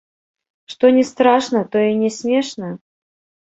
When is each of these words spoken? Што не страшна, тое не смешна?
Што 0.75 0.85
не 0.95 1.03
страшна, 1.11 1.59
тое 1.77 1.87
не 2.03 2.13
смешна? 2.19 2.75